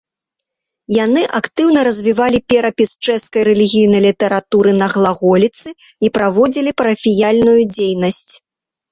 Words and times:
Яны 1.05 1.21
актыўна 1.39 1.79
развівалі 1.87 2.37
перапіс 2.53 2.89
чэшскай 3.07 3.43
рэлігійнай 3.49 4.01
літаратуры 4.05 4.71
на 4.81 4.87
глаголіцы 4.95 5.69
і 6.07 6.11
праводзілі 6.15 6.71
парафіяльную 6.83 7.55
дзейнасць. 7.75 8.33